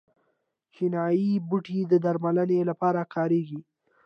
[0.73, 3.59] چینايي بوټي د درملنې لپاره کاریږي.